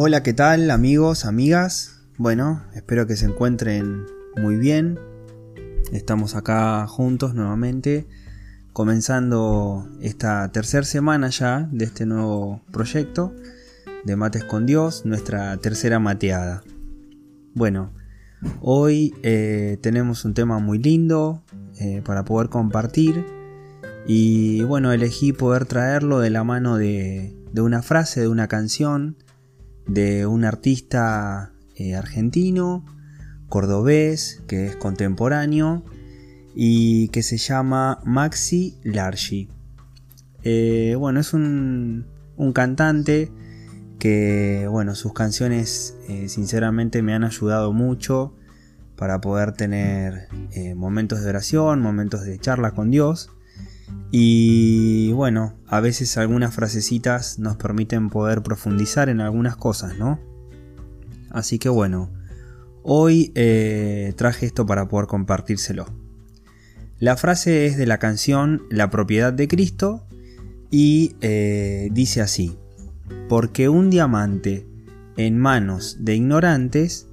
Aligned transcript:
Hola, 0.00 0.22
¿qué 0.22 0.32
tal 0.32 0.70
amigos, 0.70 1.24
amigas? 1.24 2.02
Bueno, 2.18 2.62
espero 2.72 3.08
que 3.08 3.16
se 3.16 3.26
encuentren 3.26 4.06
muy 4.36 4.54
bien. 4.54 4.96
Estamos 5.90 6.36
acá 6.36 6.86
juntos 6.86 7.34
nuevamente 7.34 8.06
comenzando 8.72 9.88
esta 10.00 10.52
tercera 10.52 10.84
semana 10.84 11.30
ya 11.30 11.68
de 11.72 11.86
este 11.86 12.06
nuevo 12.06 12.62
proyecto 12.70 13.34
de 14.04 14.14
Mates 14.14 14.44
con 14.44 14.66
Dios, 14.66 15.04
nuestra 15.04 15.56
tercera 15.56 15.98
mateada. 15.98 16.62
Bueno, 17.54 17.90
hoy 18.60 19.16
eh, 19.24 19.78
tenemos 19.80 20.24
un 20.24 20.32
tema 20.32 20.60
muy 20.60 20.78
lindo 20.78 21.42
eh, 21.80 22.02
para 22.04 22.24
poder 22.24 22.50
compartir 22.50 23.26
y 24.06 24.62
bueno, 24.62 24.92
elegí 24.92 25.32
poder 25.32 25.66
traerlo 25.66 26.20
de 26.20 26.30
la 26.30 26.44
mano 26.44 26.76
de, 26.76 27.34
una 27.56 27.82
frase, 27.82 28.20
de 28.20 28.28
una 28.28 28.46
canción, 28.46 29.16
de 29.88 30.26
un 30.26 30.44
artista 30.44 31.52
eh, 31.74 31.96
argentino, 31.96 32.84
cordobés, 33.48 34.42
que 34.46 34.66
es 34.66 34.76
contemporáneo 34.76 35.84
y 36.54 37.08
que 37.08 37.22
se 37.22 37.38
llama 37.38 38.00
Maxi 38.04 38.78
Largi. 38.84 39.48
Eh, 40.44 40.94
bueno, 40.98 41.20
es 41.20 41.32
un, 41.32 42.06
cantante 42.54 43.32
que, 43.98 44.66
bueno, 44.70 44.94
sus 44.94 45.12
canciones 45.12 45.96
eh, 46.08 46.28
sinceramente 46.28 47.02
me 47.02 47.14
han 47.14 47.24
ayudado 47.24 47.72
mucho 47.72 48.34
para 48.96 49.20
poder 49.20 49.52
tener 49.52 50.28
momentos 50.74 51.22
de 51.22 51.28
oración, 51.28 51.80
momentos 51.80 52.24
de 52.24 52.38
charla 52.38 52.72
con 52.72 52.90
Dios. 52.90 53.30
Y 54.10 55.12
bueno, 55.12 55.54
a 55.66 55.80
veces 55.80 56.16
algunas 56.16 56.54
frasecitas 56.54 57.38
nos 57.38 57.56
permiten 57.56 58.08
poder 58.08 58.42
profundizar 58.42 59.08
en 59.08 59.20
algunas 59.20 59.56
cosas, 59.56 59.98
¿no? 59.98 60.18
Así 61.30 61.58
que 61.58 61.68
bueno, 61.68 62.10
hoy 62.82 63.32
traje 64.16 64.46
esto 64.46 64.64
para 64.64 64.88
poder 64.88 65.06
compartírselo. 65.08 65.86
La 67.00 67.16
frase 67.16 67.66
es 67.66 67.76
de 67.76 67.86
la 67.86 67.98
canción 67.98 68.62
La 68.70 68.90
propiedad 68.90 69.32
de 69.32 69.46
Cristo 69.46 70.04
y 70.70 71.14
eh, 71.20 71.88
dice 71.92 72.20
así, 72.20 72.58
porque 73.28 73.68
un 73.68 73.88
diamante 73.88 74.66
en 75.16 75.38
manos 75.38 75.98
de 76.00 76.16
ignorantes 76.16 77.06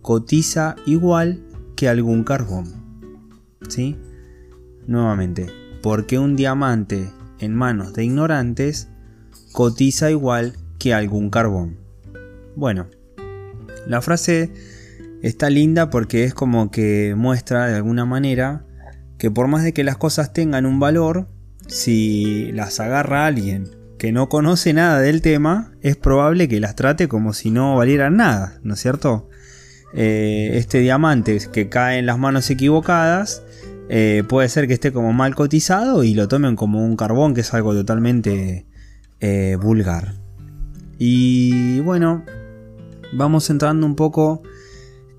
cotiza 0.00 0.76
igual 0.86 1.42
que 1.76 1.88
algún 1.88 2.24
carbón. 2.24 2.72
¿Sí? 3.68 3.96
Nuevamente, 4.86 5.46
porque 5.82 6.18
un 6.18 6.36
diamante 6.36 7.10
en 7.40 7.54
manos 7.54 7.92
de 7.92 8.04
ignorantes 8.04 8.88
cotiza 9.52 10.10
igual 10.10 10.56
que 10.78 10.94
algún 10.94 11.30
carbón. 11.30 11.78
Bueno, 12.56 12.86
la 13.86 14.00
frase 14.00 14.52
está 15.22 15.50
linda 15.50 15.90
porque 15.90 16.24
es 16.24 16.34
como 16.34 16.70
que 16.70 17.14
muestra 17.16 17.66
de 17.66 17.76
alguna 17.76 18.04
manera 18.04 18.64
que 19.18 19.30
por 19.30 19.48
más 19.48 19.62
de 19.62 19.72
que 19.72 19.84
las 19.84 19.96
cosas 19.96 20.32
tengan 20.32 20.66
un 20.66 20.80
valor, 20.80 21.28
si 21.68 22.50
las 22.52 22.80
agarra 22.80 23.26
alguien 23.26 23.70
que 23.98 24.10
no 24.10 24.28
conoce 24.28 24.72
nada 24.72 25.00
del 25.00 25.22
tema, 25.22 25.72
es 25.80 25.96
probable 25.96 26.48
que 26.48 26.58
las 26.58 26.74
trate 26.74 27.06
como 27.06 27.32
si 27.32 27.52
no 27.52 27.76
valieran 27.76 28.16
nada, 28.16 28.58
¿no 28.64 28.74
es 28.74 28.80
cierto? 28.80 29.28
Eh, 29.94 30.52
este 30.54 30.80
diamante 30.80 31.38
que 31.52 31.68
cae 31.68 31.98
en 31.98 32.06
las 32.06 32.18
manos 32.18 32.50
equivocadas, 32.50 33.44
eh, 33.94 34.24
puede 34.26 34.48
ser 34.48 34.66
que 34.68 34.72
esté 34.72 34.90
como 34.90 35.12
mal 35.12 35.34
cotizado 35.34 36.02
y 36.02 36.14
lo 36.14 36.26
tomen 36.26 36.56
como 36.56 36.82
un 36.82 36.96
carbón, 36.96 37.34
que 37.34 37.42
es 37.42 37.52
algo 37.52 37.74
totalmente 37.74 38.64
eh, 39.20 39.58
vulgar. 39.60 40.14
Y 40.98 41.80
bueno, 41.80 42.24
vamos 43.12 43.50
entrando 43.50 43.84
un 43.84 43.94
poco 43.94 44.42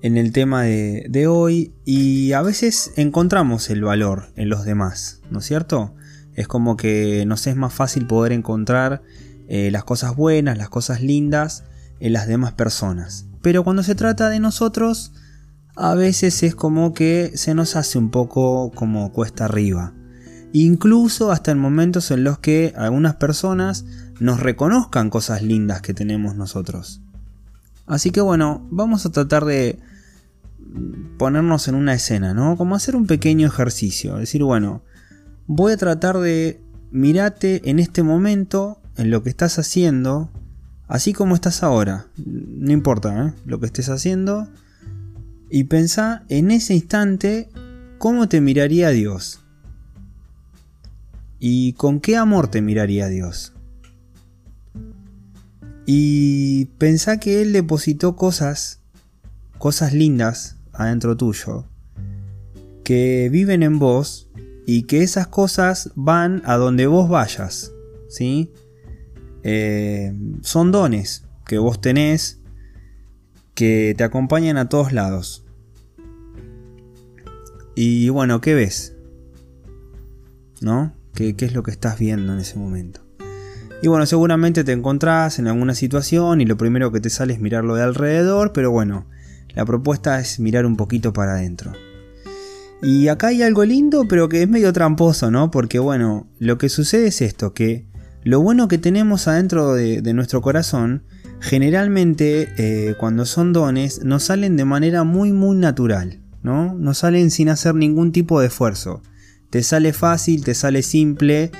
en 0.02 0.16
el 0.16 0.32
tema 0.32 0.64
de, 0.64 1.26
hoy 1.28 1.72
y 1.84 2.32
a 2.32 2.42
veces 2.42 2.90
encontramos 2.96 3.70
el 3.70 3.84
valor 3.84 4.32
en 4.34 4.48
los 4.48 4.64
demás, 4.64 5.22
¿no 5.30 5.38
es 5.38 5.44
cierto? 5.44 5.94
Es 6.34 6.48
como 6.48 6.76
que 6.76 7.24
nos 7.26 7.46
es 7.46 7.54
más 7.54 7.72
fácil 7.72 8.08
poder 8.08 8.32
encontrar 8.32 9.02
eh, 9.46 9.70
las 9.70 9.84
cosas 9.84 10.16
buenas, 10.16 10.58
las 10.58 10.68
cosas 10.68 11.00
lindas 11.00 11.62
en 12.00 12.12
las 12.12 12.26
demás 12.26 12.54
personas. 12.54 13.26
Pero 13.40 13.62
cuando 13.62 13.84
se 13.84 13.94
trata 13.94 14.30
de 14.30 14.40
nosotros, 14.40 15.12
a 15.76 15.94
veces 15.94 16.42
es 16.42 16.54
como 16.54 16.94
que 16.94 17.32
se 17.34 17.54
nos 17.54 17.76
hace 17.76 17.98
un 17.98 18.10
poco 18.10 18.70
como 18.74 19.12
cuesta 19.12 19.46
arriba. 19.46 19.92
Incluso 20.52 21.32
hasta 21.32 21.50
en 21.50 21.58
momentos 21.58 22.10
en 22.10 22.22
los 22.22 22.38
que 22.38 22.72
algunas 22.76 23.16
personas 23.16 23.84
nos 24.20 24.40
reconozcan 24.40 25.10
cosas 25.10 25.42
lindas 25.42 25.82
que 25.82 25.94
tenemos 25.94 26.36
nosotros. 26.36 27.00
Así 27.86 28.10
que 28.10 28.20
bueno, 28.20 28.66
vamos 28.70 29.04
a 29.04 29.10
tratar 29.10 29.44
de 29.44 29.80
ponernos 31.18 31.68
en 31.68 31.74
una 31.74 31.94
escena, 31.94 32.34
¿no? 32.34 32.56
Como 32.56 32.76
hacer 32.76 32.94
un 32.96 33.06
pequeño 33.06 33.46
ejercicio. 33.46 34.16
Decir, 34.16 34.44
bueno, 34.44 34.82
voy 35.46 35.72
a 35.72 35.76
tratar 35.76 36.18
de 36.18 36.60
mirate 36.90 37.68
en 37.68 37.80
este 37.80 38.02
momento, 38.02 38.80
en 38.96 39.10
lo 39.10 39.24
que 39.24 39.30
estás 39.30 39.58
haciendo, 39.58 40.30
así 40.86 41.12
como 41.12 41.34
estás 41.34 41.64
ahora. 41.64 42.06
No 42.16 42.72
importa 42.72 43.26
¿eh? 43.26 43.32
lo 43.44 43.58
que 43.58 43.66
estés 43.66 43.88
haciendo. 43.88 44.48
Y 45.56 45.62
pensá 45.62 46.24
en 46.30 46.50
ese 46.50 46.74
instante 46.74 47.48
cómo 47.98 48.28
te 48.28 48.40
miraría 48.40 48.88
Dios. 48.88 49.44
Y 51.38 51.74
con 51.74 52.00
qué 52.00 52.16
amor 52.16 52.48
te 52.48 52.60
miraría 52.60 53.06
Dios. 53.06 53.52
Y 55.86 56.64
pensá 56.78 57.20
que 57.20 57.40
Él 57.40 57.52
depositó 57.52 58.16
cosas, 58.16 58.80
cosas 59.58 59.92
lindas 59.92 60.56
adentro 60.72 61.16
tuyo, 61.16 61.68
que 62.82 63.28
viven 63.30 63.62
en 63.62 63.78
vos 63.78 64.28
y 64.66 64.82
que 64.88 65.04
esas 65.04 65.28
cosas 65.28 65.92
van 65.94 66.42
a 66.46 66.56
donde 66.56 66.88
vos 66.88 67.08
vayas, 67.08 67.70
¿sí? 68.08 68.50
Eh, 69.44 70.18
son 70.42 70.72
dones 70.72 71.22
que 71.46 71.58
vos 71.58 71.80
tenés 71.80 72.40
que 73.54 73.94
te 73.96 74.02
acompañan 74.02 74.56
a 74.56 74.68
todos 74.68 74.92
lados. 74.92 75.43
Y 77.74 78.08
bueno, 78.08 78.40
¿qué 78.40 78.54
ves? 78.54 78.94
¿No? 80.60 80.94
¿Qué, 81.14 81.34
¿Qué, 81.36 81.44
es 81.46 81.54
lo 81.54 81.62
que 81.62 81.70
estás 81.70 81.98
viendo 81.98 82.32
en 82.32 82.38
ese 82.38 82.58
momento? 82.58 83.00
Y 83.82 83.88
bueno, 83.88 84.06
seguramente 84.06 84.64
te 84.64 84.72
encontrás 84.72 85.38
en 85.38 85.46
alguna 85.46 85.74
situación 85.74 86.40
y 86.40 86.46
lo 86.46 86.56
primero 86.56 86.90
que 86.90 87.00
te 87.00 87.10
sale 87.10 87.34
es 87.34 87.40
mirarlo 87.40 87.74
de 87.74 87.82
alrededor, 87.82 88.52
pero 88.52 88.70
bueno, 88.70 89.06
la 89.54 89.64
propuesta 89.64 90.18
es 90.20 90.40
mirar 90.40 90.66
un 90.66 90.76
poquito 90.76 91.12
para 91.12 91.32
adentro. 91.32 91.72
Y 92.82 93.08
acá 93.08 93.28
hay 93.28 93.42
algo 93.42 93.64
lindo, 93.64 94.06
pero 94.08 94.28
que 94.28 94.42
es 94.42 94.48
medio 94.48 94.72
tramposo, 94.72 95.30
¿no? 95.30 95.50
Porque 95.50 95.78
bueno, 95.78 96.28
lo 96.38 96.58
que 96.58 96.68
sucede 96.68 97.08
es 97.08 97.22
esto, 97.22 97.54
que 97.54 97.86
lo 98.22 98.40
bueno 98.40 98.68
que 98.68 98.78
tenemos 98.78 99.28
adentro 99.28 99.74
de, 99.74 100.00
nuestro 100.12 100.40
corazón, 100.40 101.04
generalmente 101.40 102.48
eh, 102.56 102.94
cuando 102.98 103.26
son 103.26 103.52
dones, 103.52 104.02
nos 104.04 104.24
salen 104.24 104.56
de 104.56 104.64
manera 104.64 105.04
muy 105.04 105.32
muy 105.32 105.56
natural, 105.56 106.20
¿no? 106.44 106.74
Nos 106.74 106.98
salen 106.98 107.32
sin 107.32 107.48
hacer 107.48 107.74
ningún 107.74 108.12
tipo 108.12 108.40
de 108.40 108.46
esfuerzo. 108.46 109.02
Te 109.50 109.64
sale 109.64 109.92
fácil, 109.92 110.44
te 110.44 110.54
sale 110.54 110.82
simple 110.82 111.50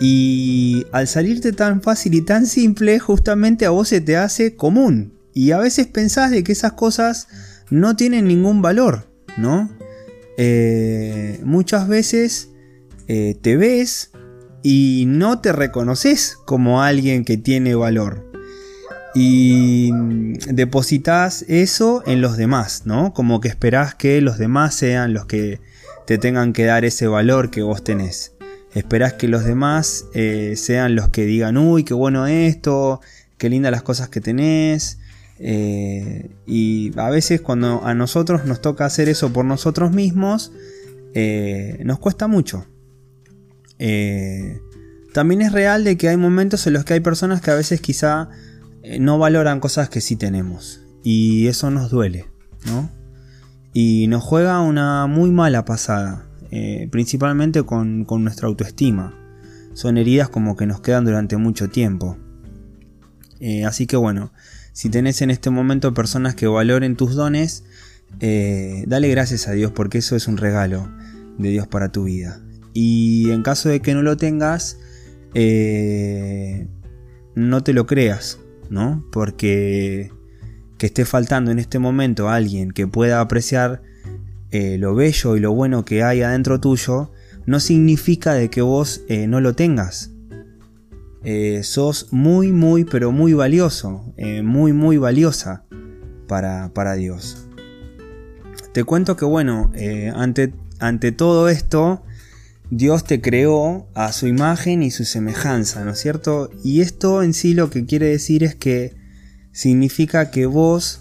Y 0.00 0.84
al 0.92 1.08
salirte 1.08 1.52
tan 1.52 1.82
fácil 1.82 2.14
y 2.14 2.22
tan 2.22 2.46
simple, 2.46 2.98
justamente 2.98 3.66
a 3.66 3.70
vos 3.70 3.88
se 3.88 4.00
te 4.00 4.16
hace 4.16 4.54
común. 4.54 5.14
Y 5.34 5.52
a 5.52 5.58
veces 5.58 5.86
pensás 5.86 6.30
de 6.30 6.44
que 6.44 6.52
esas 6.52 6.72
cosas 6.72 7.28
no 7.70 7.96
tienen 7.96 8.26
ningún 8.26 8.62
valor, 8.62 9.10
¿no? 9.36 9.70
Eh, 10.36 11.40
muchas 11.44 11.88
veces 11.88 12.50
eh, 13.08 13.38
te 13.40 13.56
ves 13.56 14.10
y 14.62 15.04
no 15.06 15.40
te 15.40 15.52
reconoces 15.52 16.36
como 16.44 16.82
alguien 16.82 17.24
que 17.24 17.36
tiene 17.36 17.74
valor. 17.74 18.31
Y 19.14 19.90
depositas 20.52 21.44
eso 21.48 22.02
en 22.06 22.20
los 22.22 22.36
demás, 22.36 22.82
¿no? 22.86 23.12
Como 23.12 23.40
que 23.40 23.48
esperás 23.48 23.94
que 23.94 24.20
los 24.22 24.38
demás 24.38 24.74
sean 24.74 25.12
los 25.12 25.26
que 25.26 25.60
te 26.06 26.18
tengan 26.18 26.52
que 26.52 26.64
dar 26.64 26.84
ese 26.84 27.06
valor 27.06 27.50
que 27.50 27.62
vos 27.62 27.84
tenés. 27.84 28.32
Esperás 28.74 29.14
que 29.14 29.28
los 29.28 29.44
demás 29.44 30.06
eh, 30.14 30.54
sean 30.56 30.94
los 30.94 31.10
que 31.10 31.26
digan, 31.26 31.58
uy, 31.58 31.84
qué 31.84 31.92
bueno 31.92 32.26
esto, 32.26 33.00
qué 33.36 33.50
lindas 33.50 33.70
las 33.70 33.82
cosas 33.82 34.08
que 34.08 34.22
tenés. 34.22 34.98
Eh, 35.38 36.30
y 36.46 36.92
a 36.98 37.10
veces 37.10 37.42
cuando 37.42 37.84
a 37.84 37.94
nosotros 37.94 38.46
nos 38.46 38.62
toca 38.62 38.86
hacer 38.86 39.10
eso 39.10 39.30
por 39.30 39.44
nosotros 39.44 39.92
mismos, 39.92 40.52
eh, 41.12 41.80
nos 41.84 41.98
cuesta 41.98 42.28
mucho. 42.28 42.66
También 45.12 45.42
es 45.42 45.52
real 45.52 45.84
de 45.84 45.98
que 45.98 46.08
hay 46.08 46.16
momentos 46.16 46.66
en 46.66 46.72
los 46.72 46.84
que 46.84 46.94
hay 46.94 47.00
personas 47.00 47.42
que 47.42 47.50
a 47.50 47.56
veces 47.56 47.80
quizá 47.80 48.30
no 48.98 49.18
valoran 49.18 49.60
cosas 49.60 49.88
que 49.88 50.00
sí 50.00 50.16
tenemos. 50.16 50.80
Y 51.04 51.48
eso 51.48 51.70
nos 51.70 51.90
duele, 51.90 52.26
¿no? 52.66 52.90
Y 53.72 54.06
nos 54.08 54.22
juega 54.22 54.60
una 54.60 55.06
muy 55.06 55.30
mala 55.30 55.64
pasada, 55.64 56.26
principalmente 56.90 57.62
con, 57.62 58.04
con 58.04 58.22
nuestra 58.22 58.48
autoestima. 58.48 59.14
Son 59.74 59.96
heridas 59.96 60.28
como 60.28 60.56
que 60.56 60.66
nos 60.66 60.80
quedan 60.80 61.04
durante 61.04 61.36
mucho 61.36 61.70
tiempo. 61.70 62.18
así 63.66 63.86
que 63.86 63.96
bueno, 63.96 64.32
si 64.72 64.88
tenés 64.88 65.20
en 65.20 65.30
este 65.30 65.50
momento 65.50 65.92
personas 65.92 66.34
que 66.34 66.46
valoren 66.46 66.96
tus 66.96 67.14
dones, 67.14 67.64
eh, 68.20 68.84
dale 68.86 69.08
gracias 69.08 69.48
a 69.48 69.52
Dios 69.52 69.72
porque 69.72 69.98
eso 69.98 70.16
es 70.16 70.28
un 70.28 70.36
regalo 70.36 70.88
de 71.38 71.50
Dios 71.50 71.66
para 71.66 71.92
tu 71.92 72.04
vida. 72.04 72.40
Y 72.72 73.30
en 73.30 73.42
caso 73.42 73.68
de 73.68 73.80
que 73.80 73.94
no 73.94 74.02
lo 74.02 74.16
tengas, 74.16 74.78
eh, 75.34 76.68
no 77.34 77.62
te 77.62 77.74
lo 77.74 77.86
creas, 77.86 78.38
¿no? 78.72 79.04
Porque 79.12 80.10
que 80.78 80.86
esté 80.86 81.04
faltando 81.04 81.52
en 81.52 81.60
este 81.60 81.78
momento 81.78 82.28
alguien 82.28 82.72
que 82.72 82.88
pueda 82.88 83.20
apreciar 83.20 83.82
eh, 84.50 84.78
lo 84.78 84.94
bello 84.96 85.36
y 85.36 85.40
lo 85.40 85.52
bueno 85.52 85.84
que 85.84 86.02
hay 86.02 86.22
adentro 86.22 86.58
tuyo, 86.60 87.12
no 87.46 87.60
significa 87.60 88.34
de 88.34 88.50
que 88.50 88.62
vos 88.62 89.02
no 89.08 89.40
lo 89.40 89.54
tengas. 89.54 90.12
Eh, 91.24 91.62
sos 91.62 92.08
muy, 92.10 92.50
muy, 92.50 92.84
pero 92.84 93.12
muy 93.12 93.32
valioso, 93.32 94.12
eh, 94.16 94.42
muy, 94.42 94.72
muy 94.72 94.96
valiosa 94.96 95.64
para, 96.26 96.72
para, 96.74 96.94
Dios. 96.94 97.46
Te 98.72 98.82
cuento 98.82 99.14
que, 99.16 99.24
bueno, 99.24 99.70
eh, 99.74 100.12
ante, 100.16 100.52
ante 100.80 101.12
todo 101.12 101.48
esto, 101.48 102.02
Dios 102.74 103.04
te 103.04 103.20
creó 103.20 103.86
a 103.92 104.12
su 104.12 104.26
imagen 104.26 104.82
y 104.82 104.90
su 104.90 105.04
semejanza, 105.04 105.84
¿no 105.84 105.90
es 105.90 105.98
cierto? 105.98 106.50
Y 106.64 106.80
esto 106.80 107.22
en 107.22 107.34
sí 107.34 107.52
lo 107.52 107.68
que 107.68 107.84
quiere 107.84 108.06
decir 108.06 108.42
es 108.44 108.54
que 108.54 108.94
significa 109.52 110.30
que 110.30 110.46
vos 110.46 111.00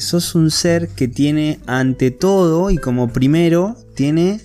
sos 0.00 0.34
un 0.34 0.50
ser 0.50 0.88
que 0.88 1.06
tiene 1.06 1.60
ante 1.66 2.10
todo 2.10 2.72
y 2.72 2.76
como 2.76 3.12
primero 3.12 3.76
tiene 3.94 4.40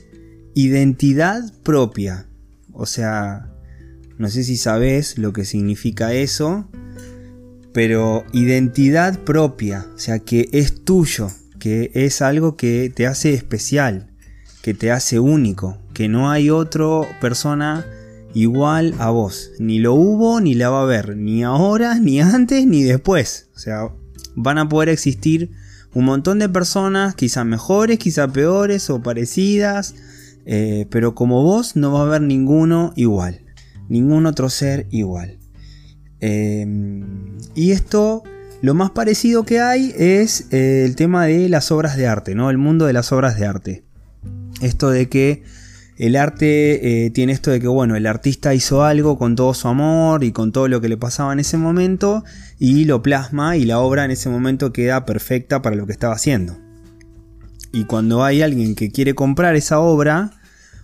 identidad 0.53 1.51
propia. 1.63 2.27
O 2.73 2.85
sea, 2.85 3.49
no 4.19 4.29
sé 4.29 4.43
si 4.43 4.55
sabes 4.55 5.17
lo 5.17 5.33
que 5.33 5.45
significa 5.45 6.13
eso, 6.13 6.69
pero 7.73 8.23
identidad 8.33 9.17
propia, 9.17 9.87
o 9.95 9.97
sea, 9.97 10.19
que 10.19 10.47
es 10.51 10.85
tuyo, 10.85 11.29
que 11.57 11.89
es 11.95 12.21
algo 12.21 12.55
que 12.55 12.91
te 12.93 13.07
hace 13.07 13.33
especial, 13.33 14.11
que 14.61 14.75
te 14.75 14.91
hace 14.91 15.19
único, 15.19 15.79
que 15.93 16.09
no 16.09 16.31
hay 16.31 16.49
otra 16.49 17.01
persona 17.21 17.85
igual 18.33 18.95
a 18.99 19.09
vos, 19.09 19.51
ni 19.59 19.79
lo 19.79 19.93
hubo 19.93 20.41
ni 20.41 20.55
la 20.55 20.69
va 20.69 20.79
a 20.79 20.83
haber, 20.83 21.15
ni 21.15 21.43
ahora, 21.43 21.95
ni 21.99 22.19
antes, 22.19 22.65
ni 22.65 22.83
después. 22.83 23.49
O 23.55 23.59
sea, 23.59 23.89
van 24.35 24.57
a 24.57 24.69
poder 24.69 24.89
existir 24.89 25.51
un 25.93 26.05
montón 26.05 26.39
de 26.39 26.49
personas, 26.49 27.15
quizá 27.15 27.43
mejores, 27.43 27.99
quizá 27.99 28.27
peores 28.27 28.89
o 28.89 29.01
parecidas, 29.03 29.93
eh, 30.45 30.87
pero 30.89 31.13
como 31.13 31.43
vos 31.43 31.75
no 31.75 31.91
va 31.93 31.99
a 31.99 32.03
haber 32.03 32.21
ninguno 32.21 32.93
igual 32.95 33.43
ningún 33.89 34.25
otro 34.25 34.49
ser 34.49 34.87
igual. 34.91 35.37
Em, 36.19 37.37
y 37.55 37.71
esto, 37.71 38.23
lo 38.61 38.73
más 38.73 38.91
parecido 38.91 39.43
que 39.43 39.59
hay 39.59 39.93
es 39.97 40.47
eh, 40.51 40.83
el 40.85 40.95
tema 40.95 41.25
de 41.25 41.49
las 41.49 41.71
obras 41.71 41.97
de 41.97 42.07
arte, 42.07 42.35
¿no? 42.35 42.49
El 42.49 42.57
mundo 42.57 42.85
de 42.85 42.93
las 42.93 43.11
obras 43.11 43.37
de 43.37 43.45
arte. 43.45 43.83
Esto 44.61 44.89
de 44.89 45.09
que 45.09 45.43
el 45.97 46.15
arte 46.15 47.05
eh, 47.05 47.09
tiene 47.11 47.33
esto 47.33 47.51
de 47.51 47.59
que, 47.59 47.67
bueno, 47.67 47.95
el 47.95 48.07
artista 48.07 48.53
hizo 48.53 48.83
algo 48.83 49.17
con 49.17 49.35
todo 49.35 49.53
su 49.53 49.67
amor 49.67 50.23
y 50.23 50.31
con 50.31 50.51
todo 50.51 50.67
lo 50.67 50.81
que 50.81 50.89
le 50.89 50.97
pasaba 50.97 51.33
en 51.33 51.39
ese 51.39 51.57
momento 51.57 52.23
y 52.59 52.85
lo 52.85 53.03
plasma 53.03 53.57
y 53.57 53.65
la 53.65 53.79
obra 53.79 54.05
en 54.05 54.11
ese 54.11 54.29
momento 54.29 54.73
queda 54.73 55.05
perfecta 55.05 55.61
para 55.61 55.75
lo 55.75 55.85
que 55.85 55.91
estaba 55.91 56.15
haciendo. 56.15 56.57
Y 57.71 57.85
cuando 57.85 58.23
hay 58.23 58.41
alguien 58.41 58.75
que 58.75 58.91
quiere 58.91 59.13
comprar 59.13 59.55
esa 59.55 59.79
obra, 59.79 60.31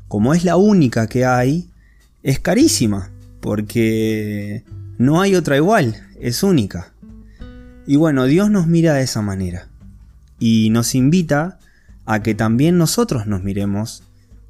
como 0.08 0.34
es 0.34 0.44
la 0.44 0.58
única 0.58 1.08
que 1.08 1.26
hay, 1.26 1.70
es 2.24 2.40
carísima, 2.40 3.12
porque 3.40 4.64
no 4.98 5.22
hay 5.22 5.36
otra 5.36 5.56
igual, 5.56 5.96
es 6.20 6.44
única. 6.44 6.94
Y 7.88 7.96
bueno, 7.96 8.26
Dios 8.26 8.52
nos 8.52 8.68
mira 8.68 8.94
de 8.94 9.04
esa 9.04 9.22
manera 9.22 9.70
y 10.40 10.70
nos 10.70 10.94
invita 10.94 11.60
a 12.06 12.22
que 12.22 12.36
también 12.36 12.78
nosotros 12.78 13.28
nos 13.28 13.44
miremos 13.44 14.04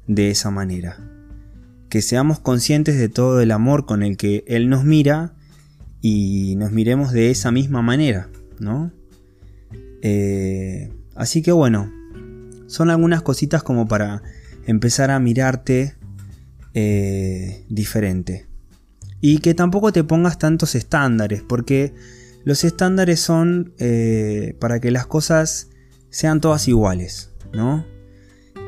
de 0.06 0.30
esa 0.30 0.50
manera. 0.50 0.98
Que 1.88 2.02
seamos 2.02 2.40
conscientes 2.40 2.98
de 2.98 3.08
todo 3.08 3.40
el 3.40 3.50
amor 3.50 3.86
con 3.86 4.02
el 4.02 4.16
que 4.16 4.44
Él 4.46 4.68
nos 4.68 4.84
mira 4.84 5.34
y 6.00 6.54
nos 6.56 6.72
miremos 6.72 7.12
de 7.12 7.30
esa 7.30 7.50
misma 7.50 7.82
manera, 7.82 8.28
¿no? 8.58 8.92
Eh, 10.02 10.92
así 11.14 11.42
que 11.42 11.52
bueno, 11.52 11.92
son 12.66 12.90
algunas 12.90 13.22
cositas 13.22 13.62
como 13.62 13.86
para 13.88 14.22
empezar 14.66 15.10
a 15.10 15.18
mirarte 15.18 15.94
eh, 16.74 17.64
diferente. 17.68 18.46
Y 19.20 19.38
que 19.38 19.54
tampoco 19.54 19.92
te 19.92 20.04
pongas 20.04 20.38
tantos 20.38 20.74
estándares, 20.74 21.42
porque 21.42 21.92
los 22.44 22.64
estándares 22.64 23.20
son 23.20 23.74
eh, 23.78 24.56
para 24.60 24.80
que 24.80 24.90
las 24.90 25.06
cosas 25.06 25.68
sean 26.08 26.40
todas 26.40 26.68
iguales, 26.68 27.30
¿no? 27.52 27.84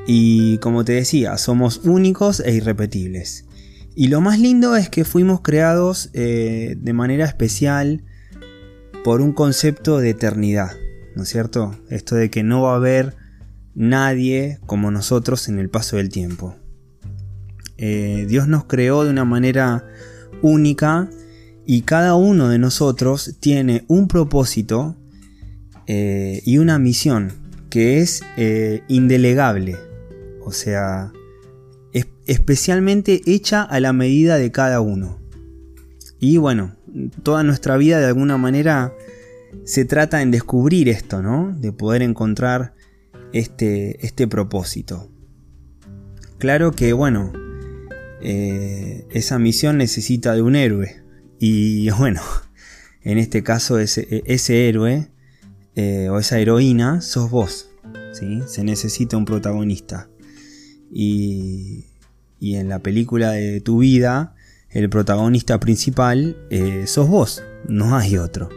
Y 0.06 0.58
como 0.58 0.84
te 0.84 0.92
decía, 0.92 1.38
somos 1.38 1.82
únicos 1.84 2.40
e 2.40 2.54
irrepetibles. 2.54 3.46
Y 3.94 4.08
lo 4.08 4.20
más 4.20 4.38
lindo 4.38 4.76
es 4.76 4.88
que 4.88 5.04
fuimos 5.04 5.42
creados 5.42 6.10
eh, 6.14 6.76
de 6.78 6.92
manera 6.92 7.26
especial 7.26 8.04
por 9.04 9.20
un 9.20 9.32
concepto 9.32 9.98
de 9.98 10.10
eternidad, 10.10 10.72
¿no 11.14 11.24
es 11.24 11.28
cierto? 11.28 11.76
Esto 11.90 12.14
de 12.14 12.30
que 12.30 12.42
no 12.42 12.62
va 12.62 12.72
a 12.72 12.76
haber 12.76 13.16
nadie 13.74 14.58
como 14.66 14.90
nosotros 14.90 15.48
en 15.48 15.58
el 15.58 15.68
paso 15.68 15.96
del 15.96 16.08
tiempo. 16.08 16.56
Eh, 17.76 18.26
Dios 18.28 18.48
nos 18.48 18.64
creó 18.64 19.04
de 19.04 19.10
una 19.10 19.24
manera 19.24 19.86
única 20.40 21.10
y 21.66 21.82
cada 21.82 22.14
uno 22.14 22.48
de 22.48 22.58
nosotros 22.58 23.36
tiene 23.40 23.84
un 23.88 24.08
propósito 24.08 24.96
eh, 25.86 26.40
y 26.44 26.58
una 26.58 26.78
misión 26.78 27.32
que 27.68 28.00
es 28.00 28.22
indelegable, 28.88 29.76
o 30.44 30.52
sea, 30.52 31.12
especialmente 32.26 33.20
hecha 33.26 33.62
a 33.62 33.80
la 33.80 33.92
medida 33.92 34.36
de 34.36 34.50
cada 34.50 34.80
uno. 34.80 35.20
Y 36.20 36.36
bueno, 36.36 36.76
toda 37.22 37.42
nuestra 37.42 37.76
vida 37.76 37.98
de 37.98 38.06
alguna 38.06 38.36
manera 38.36 38.92
se 39.64 39.84
trata 39.84 40.22
en 40.22 40.30
descubrir 40.30 40.88
esto, 40.88 41.22
¿no? 41.22 41.54
De 41.58 41.72
poder 41.72 42.02
encontrar 42.02 42.74
este, 43.32 44.04
este 44.04 44.28
propósito. 44.28 45.10
Claro 46.38 46.72
que, 46.72 46.92
bueno, 46.92 47.32
eh, 48.20 49.06
esa 49.10 49.38
misión 49.38 49.78
necesita 49.78 50.34
de 50.34 50.42
un 50.42 50.56
héroe. 50.56 51.02
Y 51.38 51.90
bueno, 51.98 52.22
en 53.02 53.18
este 53.18 53.42
caso 53.42 53.78
ese, 53.78 54.22
ese 54.26 54.68
héroe 54.68 55.08
eh, 55.74 56.08
o 56.10 56.18
esa 56.18 56.38
heroína 56.38 57.00
sos 57.00 57.30
vos. 57.30 57.70
¿sí? 58.12 58.42
Se 58.46 58.64
necesita 58.64 59.16
un 59.16 59.24
protagonista. 59.24 60.08
Y, 60.92 61.86
y, 62.38 62.56
en 62.56 62.68
la 62.68 62.80
película 62.80 63.30
de 63.30 63.60
tu 63.60 63.78
vida, 63.78 64.34
el 64.70 64.90
protagonista 64.90 65.58
principal 65.58 66.36
eh, 66.50 66.84
sos 66.86 67.08
vos, 67.08 67.42
no 67.66 67.96
hay 67.96 68.18
otro. 68.18 68.50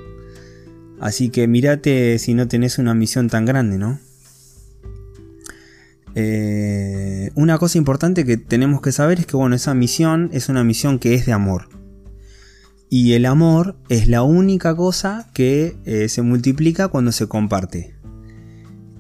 Así 1.00 1.30
que 1.30 1.48
mirate 1.48 2.20
si 2.20 2.34
no 2.34 2.48
tenés 2.48 2.78
una 2.78 2.94
misión 2.94 3.30
tan 3.30 3.46
grande, 3.46 3.78
¿no? 3.78 4.00
eh, 6.16 7.30
una 7.36 7.58
cosa 7.58 7.78
importante 7.78 8.26
que 8.26 8.38
tenemos 8.38 8.82
que 8.82 8.94
saber 8.94 9.20
es 9.20 9.26
que 9.26 9.36
bueno, 9.36 9.56
esa 9.56 9.74
misión 9.74 10.30
es 10.32 10.50
una 10.50 10.64
misión 10.64 10.98
que 10.98 11.14
es 11.14 11.26
de 11.26 11.34
amor. 11.34 11.70
Y 12.90 13.14
el 13.14 13.26
amor 13.26 13.76
es 13.90 14.08
la 14.08 14.24
única 14.24 14.76
cosa 14.76 15.30
que 15.34 15.76
eh, 15.86 16.08
se 16.08 16.22
multiplica 16.22 16.88
cuando 16.88 17.12
se 17.12 17.28
comparte. 17.28 17.96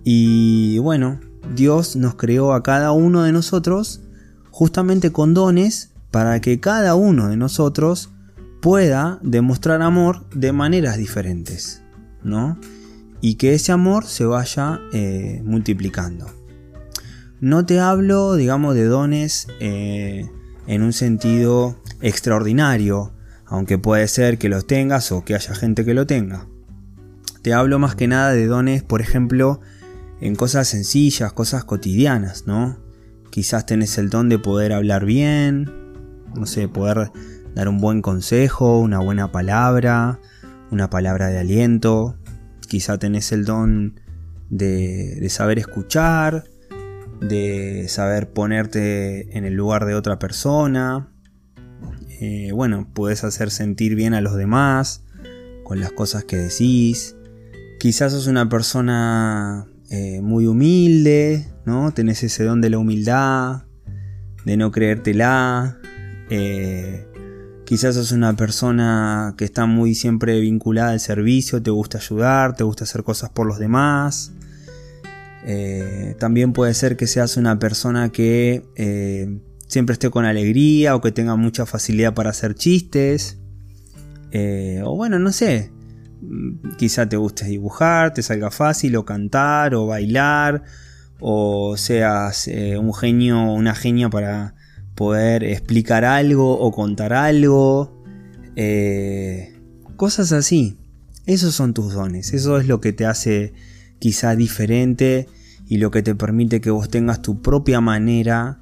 Y 0.03 0.77
bueno, 0.79 1.21
Dios 1.53 1.95
nos 1.95 2.15
creó 2.15 2.53
a 2.53 2.63
cada 2.63 2.91
uno 2.91 3.23
de 3.23 3.31
nosotros 3.31 4.01
justamente 4.51 5.11
con 5.11 5.33
dones 5.33 5.91
para 6.11 6.39
que 6.39 6.59
cada 6.59 6.95
uno 6.95 7.27
de 7.27 7.37
nosotros 7.37 8.09
pueda 8.61 9.19
demostrar 9.21 9.81
amor 9.81 10.27
de 10.29 10.51
maneras 10.51 10.97
diferentes, 10.97 11.83
¿no? 12.23 12.57
Y 13.21 13.35
que 13.35 13.53
ese 13.53 13.71
amor 13.71 14.05
se 14.05 14.25
vaya 14.25 14.79
eh, 14.93 15.41
multiplicando. 15.43 16.25
No 17.41 17.65
te 17.65 17.79
hablo, 17.79 18.35
digamos, 18.35 18.75
de 18.75 18.85
dones 18.85 19.47
eh, 19.59 20.29
en 20.67 20.81
un 20.83 20.93
sentido 20.93 21.79
extraordinario, 22.01 23.13
aunque 23.45 23.77
puede 23.77 24.07
ser 24.07 24.37
que 24.37 24.49
los 24.49 24.65
tengas 24.65 25.11
o 25.11 25.23
que 25.25 25.35
haya 25.35 25.53
gente 25.53 25.85
que 25.85 25.93
lo 25.93 26.07
tenga. 26.07 26.47
Te 27.41 27.53
hablo 27.53 27.77
más 27.77 27.95
que 27.95 28.07
nada 28.07 28.31
de 28.31 28.47
dones, 28.47 28.83
por 28.83 29.01
ejemplo, 29.01 29.59
en 30.21 30.35
cosas 30.35 30.67
sencillas, 30.67 31.33
cosas 31.33 31.65
cotidianas, 31.65 32.47
¿no? 32.47 32.77
Quizás 33.29 33.65
tenés 33.65 33.97
el 33.97 34.09
don 34.09 34.29
de 34.29 34.39
poder 34.39 34.71
hablar 34.71 35.05
bien, 35.05 35.69
no 36.35 36.45
sé, 36.45 36.67
poder 36.67 37.11
dar 37.53 37.67
un 37.67 37.79
buen 37.79 38.01
consejo, 38.01 38.79
una 38.79 38.99
buena 38.99 39.31
palabra, 39.31 40.19
una 40.71 40.89
palabra 40.89 41.27
de 41.27 41.39
aliento. 41.39 42.17
Quizá 42.67 42.97
tenés 42.97 43.31
el 43.31 43.45
don 43.45 43.99
de, 44.49 45.25
saber 45.29 45.59
escuchar, 45.59 46.45
de 47.21 47.87
saber 47.87 48.31
ponerte 48.31 49.37
en 49.37 49.45
el 49.45 49.53
lugar 49.53 49.85
de 49.85 49.95
otra 49.95 50.19
persona. 50.19 51.11
Eh, 52.21 52.51
bueno, 52.53 52.87
puedes 52.93 53.23
hacer 53.23 53.51
sentir 53.51 53.95
bien 53.95 54.13
a 54.13 54.21
los 54.21 54.35
demás 54.35 55.03
con 55.63 55.79
las 55.79 55.91
cosas 55.91 56.23
que 56.23 56.37
decís. 56.37 57.15
Quizás 57.79 58.13
sos 58.13 58.27
una 58.27 58.49
persona 58.49 59.67
eh, 59.89 60.21
muy 60.21 60.47
humilde, 60.47 61.45
¿no? 61.65 61.93
Tenés 61.93 62.23
ese 62.23 62.43
don 62.43 62.59
de 62.61 62.69
la 62.69 62.79
humildad, 62.79 63.63
de 64.43 64.57
no 64.57 64.71
creértela. 64.71 65.77
Eh, 66.29 67.07
quizás 67.65 67.95
sos 67.95 68.11
una 68.11 68.35
persona 68.35 69.35
que 69.37 69.45
está 69.45 69.65
muy 69.67 69.93
siempre 69.93 70.39
vinculada 70.39 70.91
al 70.91 70.99
servicio, 70.99 71.61
te 71.61 71.69
gusta 71.69 71.99
ayudar, 71.99 72.55
te 72.55 72.63
gusta 72.63 72.85
hacer 72.85 73.03
cosas 73.03 73.29
por 73.29 73.45
los 73.45 73.59
demás. 73.59 74.33
Eh, 75.45 76.15
también 76.19 76.53
puede 76.53 76.73
ser 76.73 76.97
que 76.97 77.05
seas 77.05 77.37
una 77.37 77.59
persona 77.59 78.09
que 78.09 78.63
siempre 79.67 79.93
esté 79.93 80.09
con 80.09 80.25
alegría 80.25 80.95
o 80.95 81.01
que 81.01 81.11
tenga 81.11 81.35
mucha 81.35 81.67
facilidad 81.67 82.15
para 82.15 82.31
hacer 82.31 82.55
chistes. 82.55 83.37
o 84.83 84.95
bueno, 84.95 85.19
no 85.19 85.31
sé. 85.31 85.74
Mm, 86.21 86.75
quizá 86.77 87.07
te 87.07 87.17
guste 87.17 87.45
dibujar, 87.45 88.13
te 88.13 88.21
salga 88.21 88.51
fácil, 88.51 88.95
o 88.95 89.05
cantar, 89.05 89.75
o 89.75 89.87
bailar, 89.87 90.63
o 91.19 91.77
seas 91.77 92.47
eh, 92.47 92.77
un 92.77 92.93
genio 92.93 93.43
una 93.53 93.75
genia 93.75 94.09
para 94.09 94.55
poder 94.95 95.43
explicar 95.43 96.05
algo 96.05 96.57
o 96.59 96.71
contar 96.71 97.13
algo. 97.13 98.03
Eh, 98.55 99.57
cosas 99.97 100.31
así. 100.31 100.77
Esos 101.25 101.55
son 101.55 101.73
tus 101.73 101.93
dones. 101.93 102.33
Eso 102.33 102.59
es 102.59 102.67
lo 102.67 102.79
que 102.81 102.93
te 102.93 103.05
hace 103.05 103.53
quizá 103.99 104.35
diferente 104.35 105.27
y 105.67 105.77
lo 105.77 105.89
que 105.89 106.03
te 106.03 106.13
permite 106.15 106.61
que 106.61 106.69
vos 106.69 106.89
tengas 106.89 107.21
tu 107.21 107.41
propia 107.41 107.81
manera 107.81 108.59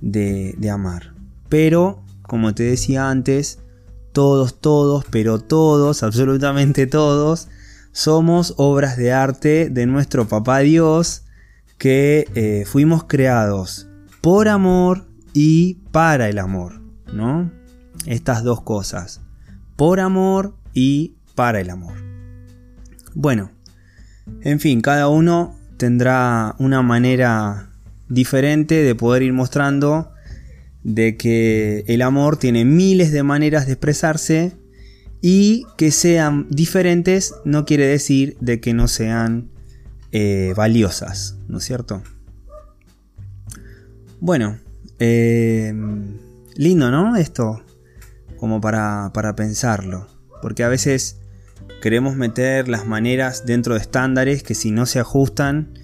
de 0.00 0.70
amar. 0.70 1.14
Pero, 1.48 2.04
como 2.22 2.54
te 2.54 2.64
decía 2.64 3.10
antes, 3.10 3.58
todos, 4.16 4.62
todos, 4.62 5.04
pero 5.10 5.40
todos, 5.40 6.02
absolutamente 6.02 6.86
todos, 6.86 7.48
somos 7.92 8.54
obras 8.56 8.96
de 8.96 9.12
arte 9.12 9.68
de 9.68 9.84
nuestro 9.84 10.26
papá 10.26 10.60
Dios 10.60 11.26
que 11.76 12.26
eh, 12.34 12.64
fuimos 12.64 13.04
creados 13.04 13.88
por 14.22 14.48
amor 14.48 15.06
y 15.34 15.74
para 15.92 16.30
el 16.30 16.38
amor, 16.38 16.80
¿no? 17.12 17.52
Estas 18.06 18.42
dos 18.42 18.62
cosas, 18.62 19.20
por 19.76 20.00
amor 20.00 20.54
y 20.72 21.16
para 21.34 21.60
el 21.60 21.68
amor. 21.68 21.98
Bueno, 23.12 23.50
en 24.40 24.60
fin, 24.60 24.80
cada 24.80 25.08
uno 25.08 25.54
tendrá 25.76 26.56
una 26.58 26.80
manera 26.80 27.68
diferente 28.08 28.76
de 28.76 28.94
poder 28.94 29.24
ir 29.24 29.34
mostrando 29.34 30.10
de 30.86 31.16
que 31.16 31.82
el 31.88 32.00
amor 32.00 32.36
tiene 32.36 32.64
miles 32.64 33.10
de 33.10 33.24
maneras 33.24 33.66
de 33.66 33.72
expresarse 33.72 34.52
y 35.20 35.66
que 35.76 35.90
sean 35.90 36.46
diferentes 36.48 37.34
no 37.44 37.64
quiere 37.64 37.88
decir 37.88 38.36
de 38.40 38.60
que 38.60 38.72
no 38.72 38.86
sean 38.86 39.50
eh, 40.12 40.54
valiosas, 40.56 41.38
¿no 41.48 41.58
es 41.58 41.64
cierto? 41.64 42.04
Bueno, 44.20 44.60
eh, 45.00 45.74
lindo, 46.54 46.92
¿no? 46.92 47.16
Esto, 47.16 47.64
como 48.36 48.60
para, 48.60 49.10
para 49.12 49.34
pensarlo, 49.34 50.06
porque 50.40 50.62
a 50.62 50.68
veces 50.68 51.18
queremos 51.82 52.14
meter 52.14 52.68
las 52.68 52.86
maneras 52.86 53.44
dentro 53.44 53.74
de 53.74 53.80
estándares 53.80 54.44
que 54.44 54.54
si 54.54 54.70
no 54.70 54.86
se 54.86 55.00
ajustan 55.00 55.80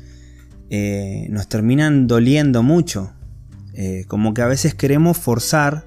eh, 0.71 1.27
nos 1.29 1.49
terminan 1.49 2.07
doliendo 2.07 2.63
mucho. 2.63 3.13
Como 4.07 4.35
que 4.35 4.43
a 4.43 4.47
veces 4.47 4.75
queremos 4.75 5.17
forzar 5.17 5.87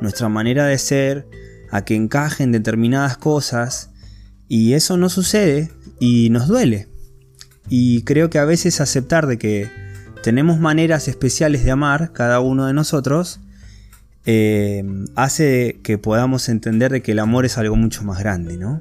nuestra 0.00 0.28
manera 0.28 0.66
de 0.66 0.78
ser 0.78 1.26
a 1.70 1.84
que 1.84 1.96
encajen 1.96 2.52
determinadas 2.52 3.16
cosas 3.16 3.90
y 4.48 4.74
eso 4.74 4.96
no 4.96 5.08
sucede 5.08 5.70
y 5.98 6.30
nos 6.30 6.48
duele. 6.48 6.88
Y 7.68 8.02
creo 8.02 8.30
que 8.30 8.38
a 8.38 8.44
veces 8.44 8.80
aceptar 8.80 9.26
de 9.26 9.38
que 9.38 9.68
tenemos 10.22 10.58
maneras 10.58 11.08
especiales 11.08 11.64
de 11.64 11.70
amar, 11.70 12.12
cada 12.12 12.40
uno 12.40 12.66
de 12.66 12.72
nosotros, 12.72 13.40
eh, 14.26 14.84
hace 15.16 15.80
que 15.82 15.98
podamos 15.98 16.48
entender 16.48 16.92
de 16.92 17.02
que 17.02 17.12
el 17.12 17.18
amor 17.18 17.44
es 17.44 17.58
algo 17.58 17.76
mucho 17.76 18.04
más 18.04 18.18
grande, 18.18 18.56
¿no? 18.56 18.80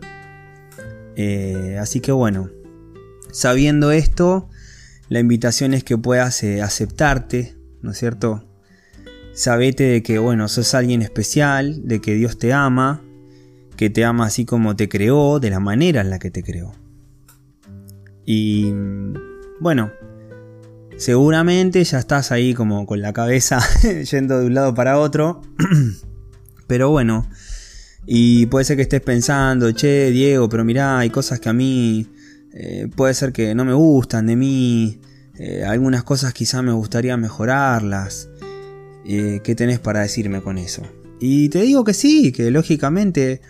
Eh, 1.16 1.78
así 1.82 2.00
que 2.00 2.12
bueno, 2.12 2.50
sabiendo 3.32 3.92
esto, 3.92 4.50
la 5.10 5.20
invitación 5.20 5.74
es 5.74 5.84
que 5.84 5.98
puedas 5.98 6.44
eh, 6.44 6.62
aceptarte, 6.62 7.56
¿no 7.84 7.92
es 7.92 7.98
cierto? 8.00 8.44
Sabete 9.34 9.84
de 9.84 10.04
que, 10.04 10.18
bueno, 10.18 10.48
sos 10.48 10.74
alguien 10.74 11.02
especial, 11.02 11.88
de 11.88 12.02
que 12.02 12.16
Dios 12.16 12.38
te 12.40 12.54
ama, 12.54 13.02
que 13.78 13.90
te 13.90 14.06
ama 14.06 14.26
así 14.26 14.46
como 14.46 14.76
te 14.76 14.90
creó, 14.90 15.40
de 15.40 15.50
la 15.50 15.60
manera 15.60 16.02
en 16.02 16.10
la 16.10 16.20
que 16.20 16.32
te 16.32 16.44
creó. 16.44 16.74
Y 18.26 18.74
bueno, 19.60 19.92
seguramente 20.98 21.84
ya 21.84 22.00
estás 22.00 22.32
ahí 22.32 22.54
como 22.54 22.86
con 22.86 23.02
la 23.02 23.14
cabeza 23.14 23.60
yendo 24.12 24.40
de 24.40 24.46
un 24.48 24.54
lado 24.54 24.74
para 24.74 24.98
otro. 24.98 25.42
pero 26.68 26.90
bueno, 26.90 27.28
y 28.06 28.46
puede 28.48 28.66
ser 28.66 28.78
que 28.78 28.84
estés 28.84 29.02
pensando, 29.02 29.72
che, 29.72 30.12
Diego, 30.12 30.48
pero 30.50 30.64
mirá, 30.64 31.00
hay 31.00 31.10
cosas 31.10 31.40
que 31.40 31.50
a 31.50 31.54
mí 31.54 32.08
eh, 32.54 32.88
puede 32.96 33.14
ser 33.14 33.34
que 33.34 33.56
no 33.56 33.66
me 33.66 33.74
gustan 33.74 34.28
de 34.28 34.36
mí. 34.36 35.02
Eh, 35.38 35.64
algunas 35.66 36.04
cosas 36.04 36.34
quizá 36.34 36.62
me 36.62 36.72
gustaría 36.72 37.18
mejorarlas. 37.18 38.30
Eh, 39.06 39.42
¿Qué 39.44 39.56
tenés 39.56 39.80
para 39.80 40.02
decirme 40.02 40.42
con 40.42 40.58
eso? 40.58 40.84
Y 41.20 41.50
te 41.50 41.62
digo 41.62 41.84
que 41.84 41.94
sí, 41.94 42.32
que 42.32 42.52
lógicamente, 42.52 43.42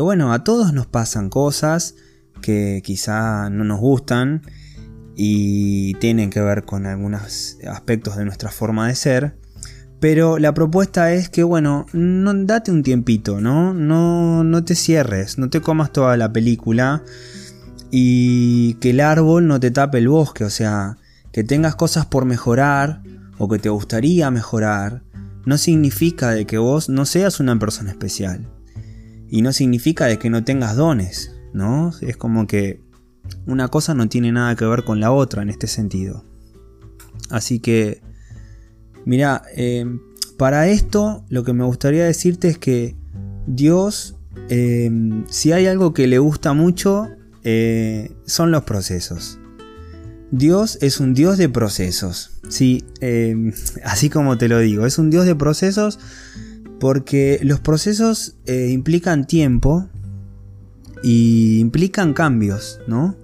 bueno, 0.00 0.32
a 0.32 0.42
todos 0.42 0.72
nos 0.72 0.86
pasan 0.86 1.28
cosas 1.28 1.94
que 2.40 2.82
quizá 2.84 3.50
no 3.50 3.64
nos 3.64 3.78
gustan 3.78 4.42
y 5.16 5.94
tienen 5.94 6.30
que 6.30 6.40
ver 6.40 6.64
con 6.64 6.86
algunos 6.86 7.58
aspectos 7.68 8.16
de 8.16 8.24
nuestra 8.24 8.50
forma 8.50 8.88
de 8.88 8.94
ser. 8.94 9.36
Pero 10.00 10.38
la 10.38 10.52
propuesta 10.52 11.12
es 11.12 11.30
que, 11.30 11.42
bueno, 11.42 11.86
no, 11.92 12.34
date 12.34 12.70
un 12.70 12.82
tiempito, 12.82 13.40
¿no? 13.40 13.72
¿no? 13.72 14.44
No 14.44 14.64
te 14.64 14.74
cierres, 14.74 15.38
no 15.38 15.48
te 15.48 15.60
comas 15.60 15.92
toda 15.92 16.16
la 16.16 16.32
película 16.32 17.02
y 17.90 18.74
que 18.74 18.90
el 18.90 19.00
árbol 19.00 19.46
no 19.46 19.60
te 19.60 19.70
tape 19.70 19.98
el 19.98 20.08
bosque, 20.08 20.44
o 20.44 20.50
sea, 20.50 20.98
que 21.34 21.42
tengas 21.42 21.74
cosas 21.74 22.06
por 22.06 22.26
mejorar 22.26 23.02
o 23.38 23.48
que 23.48 23.58
te 23.58 23.68
gustaría 23.68 24.30
mejorar, 24.30 25.02
no 25.44 25.58
significa 25.58 26.30
de 26.30 26.46
que 26.46 26.58
vos 26.58 26.88
no 26.88 27.06
seas 27.06 27.40
una 27.40 27.58
persona 27.58 27.90
especial. 27.90 28.48
Y 29.28 29.42
no 29.42 29.52
significa 29.52 30.06
de 30.06 30.20
que 30.20 30.30
no 30.30 30.44
tengas 30.44 30.76
dones. 30.76 31.34
¿no? 31.52 31.92
Es 32.02 32.16
como 32.16 32.46
que 32.46 32.80
una 33.46 33.66
cosa 33.66 33.94
no 33.94 34.08
tiene 34.08 34.30
nada 34.30 34.54
que 34.54 34.64
ver 34.64 34.84
con 34.84 35.00
la 35.00 35.10
otra 35.10 35.42
en 35.42 35.50
este 35.50 35.66
sentido. 35.66 36.24
Así 37.30 37.58
que, 37.58 38.00
mira, 39.04 39.42
em, 39.56 40.00
para 40.38 40.68
esto 40.68 41.24
lo 41.30 41.42
que 41.42 41.52
me 41.52 41.64
gustaría 41.64 42.04
decirte 42.04 42.46
es 42.46 42.58
que 42.58 42.96
Dios, 43.48 44.14
em, 44.50 45.24
si 45.28 45.50
hay 45.50 45.66
algo 45.66 45.94
que 45.94 46.06
le 46.06 46.20
gusta 46.20 46.52
mucho, 46.52 47.08
eh, 47.42 48.14
son 48.24 48.52
los 48.52 48.62
procesos. 48.62 49.40
Dios 50.30 50.78
es 50.80 51.00
un 51.00 51.14
Dios 51.14 51.38
de 51.38 51.48
procesos. 51.48 52.40
Sí, 52.48 52.84
em, 53.00 53.52
así 53.84 54.10
como 54.10 54.38
te 54.38 54.48
lo 54.48 54.58
digo, 54.58 54.86
es 54.86 54.98
un 54.98 55.10
Dios 55.10 55.26
de 55.26 55.34
procesos 55.34 55.98
porque 56.80 57.38
los 57.42 57.60
procesos 57.60 58.36
eh, 58.46 58.70
implican 58.70 59.26
tiempo 59.26 59.88
y 61.02 61.58
implican 61.60 62.14
cambios, 62.14 62.80
¿no? 62.86 63.16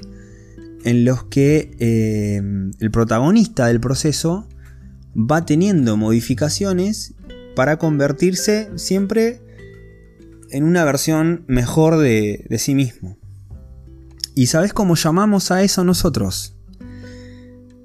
En 0.85 1.05
los 1.05 1.25
que 1.25 1.77
em, 1.79 2.73
el 2.79 2.91
protagonista 2.91 3.67
del 3.67 3.81
proceso 3.81 4.47
va 5.15 5.45
teniendo 5.45 5.97
modificaciones 5.97 7.15
para 7.57 7.79
convertirse 7.79 8.71
siempre 8.77 9.43
en 10.51 10.65
una 10.65 10.85
versión 10.85 11.45
mejor 11.47 11.99
de, 11.99 12.47
de 12.49 12.59
sí 12.59 12.75
mismo. 12.75 13.19
¿Y 14.35 14.47
sabes 14.47 14.73
cómo 14.73 14.95
llamamos 14.95 15.51
a 15.51 15.63
eso 15.63 15.85
nosotros? 15.85 16.55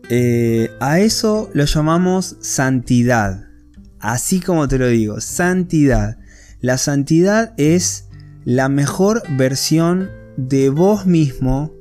Eh, 0.09 0.71
a 0.79 0.99
eso 0.99 1.49
lo 1.53 1.65
llamamos 1.65 2.37
santidad. 2.39 3.47
Así 3.99 4.39
como 4.39 4.67
te 4.67 4.77
lo 4.77 4.87
digo, 4.87 5.19
santidad. 5.19 6.17
La 6.61 6.77
santidad 6.77 7.53
es 7.57 8.07
la 8.43 8.69
mejor 8.69 9.23
versión 9.37 10.09
de 10.37 10.69
vos 10.69 11.05
mismo 11.05 11.71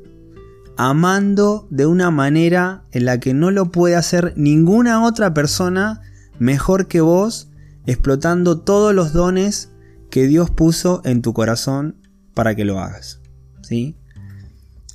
amando 0.76 1.68
de 1.70 1.86
una 1.86 2.10
manera 2.10 2.84
en 2.92 3.04
la 3.04 3.20
que 3.20 3.34
no 3.34 3.50
lo 3.50 3.70
puede 3.70 3.96
hacer 3.96 4.32
ninguna 4.36 5.04
otra 5.04 5.34
persona 5.34 6.00
mejor 6.38 6.88
que 6.88 7.00
vos, 7.00 7.50
explotando 7.86 8.60
todos 8.60 8.94
los 8.94 9.12
dones 9.12 9.70
que 10.10 10.26
Dios 10.26 10.50
puso 10.50 11.02
en 11.04 11.22
tu 11.22 11.32
corazón 11.32 11.96
para 12.34 12.54
que 12.54 12.64
lo 12.64 12.80
hagas. 12.80 13.20
¿Sí? 13.62 13.96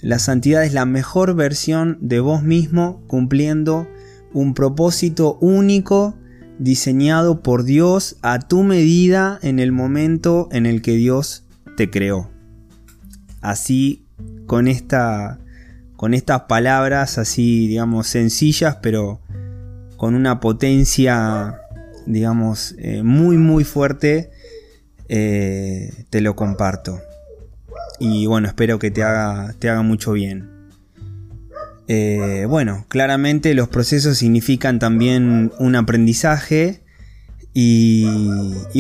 La 0.01 0.18
santidad 0.18 0.63
es 0.63 0.74
la 0.74 0.86
mejor 0.86 1.36
versión 1.36 1.98
de 2.00 2.22
vos 2.22 2.41
mismo 2.41 3.03
cumpliendo 3.08 3.88
un 4.34 4.53
propósito 4.53 5.38
único 5.41 6.15
diseñado 6.58 7.41
por 7.41 7.65
Dios 7.65 8.18
a 8.22 8.39
tu 8.39 8.63
medida 8.63 9.39
en 9.41 9.60
el 9.60 9.74
momento 9.74 10.48
en 10.51 10.65
el 10.65 10.82
que 10.82 10.94
Dios 10.94 11.46
te 11.75 11.89
creó. 11.89 12.29
Así 13.41 14.06
con 14.46 14.68
esta 14.68 15.39
con 15.96 16.13
estas 16.13 16.44
palabras 16.44 17.18
así 17.18 17.68
digamos 17.68 18.08
sencillas 18.08 18.77
pero 18.82 19.20
con 19.98 20.15
una 20.15 20.39
potencia 20.39 21.60
digamos 22.06 22.74
eh, 22.79 23.03
muy 23.03 23.38
muy 23.38 23.65
fuerte 23.65 24.32
eh, 25.10 26.06
te 26.10 26.22
lo 26.22 26.36
comparto 26.36 27.00
y 28.00 28.25
bueno, 28.25 28.48
espero 28.48 28.79
que 28.79 28.91
te 28.91 29.03
haga, 29.03 29.53
te 29.60 29.70
haga 29.70 29.82
mucho 29.82 30.13
bien. 30.13 30.60
Eh, 31.91 32.46
bueno, 32.48 32.86
claramente 32.88 33.56
los 33.56 33.68
procesos 33.68 34.20
significan 34.20 34.77
también 34.77 35.51
un 35.58 35.75
aprendizaje 35.75 36.84
y, 37.51 38.06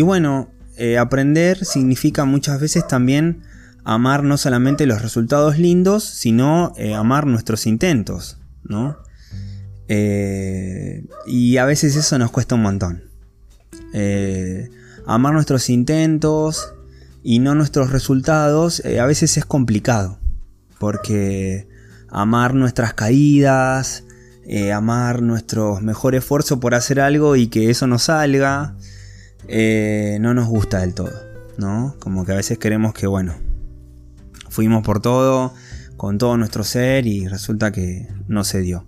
bueno, 0.03 0.51
eh, 0.77 0.99
aprender 0.99 1.65
significa 1.65 2.25
muchas 2.25 2.61
veces 2.61 2.87
también 2.87 3.41
amar 3.83 4.23
no 4.23 4.37
solamente 4.37 4.85
los 4.85 5.01
resultados 5.01 5.57
lindos, 5.57 6.03
sino 6.03 6.71
eh, 6.77 6.93
amar 6.93 7.25
nuestros 7.25 7.65
intentos, 7.65 8.37
¿no? 8.63 8.97
y 11.25 11.57
a 11.57 11.65
veces 11.65 11.95
eso 11.95 12.19
nos 12.19 12.29
cuesta 12.29 12.53
un 12.53 12.61
montón. 12.61 13.05
amar 15.07 15.33
nuestros 15.33 15.67
intentos, 15.71 16.75
y 17.23 17.39
no 17.39 17.55
nuestros 17.55 17.91
resultados, 17.91 18.83
eh, 18.85 18.99
a 18.99 19.05
veces 19.05 19.37
es 19.37 19.45
complicado. 19.45 20.19
Porque 20.79 21.67
amar 22.09 22.53
nuestras 22.53 22.93
caídas, 22.93 24.05
eh, 24.45 24.71
amar 24.71 25.21
nuestro 25.21 25.79
mejor 25.81 26.15
esfuerzo 26.15 26.59
por 26.59 26.73
hacer 26.73 26.99
algo 26.99 27.35
y 27.35 27.47
que 27.47 27.69
eso 27.69 27.87
no 27.87 27.99
salga, 27.99 28.75
eh, 29.47 30.17
no 30.21 30.33
nos 30.33 30.47
gusta 30.47 30.79
del 30.79 30.93
todo. 30.93 31.11
¿no? 31.57 31.95
Como 31.99 32.25
que 32.25 32.31
a 32.31 32.35
veces 32.35 32.57
queremos 32.57 32.93
que, 32.93 33.05
bueno, 33.05 33.35
fuimos 34.49 34.83
por 34.83 35.01
todo, 35.01 35.53
con 35.97 36.17
todo 36.17 36.37
nuestro 36.37 36.63
ser 36.63 37.05
y 37.05 37.27
resulta 37.27 37.71
que 37.71 38.07
no 38.27 38.43
se 38.43 38.61
dio. 38.61 38.85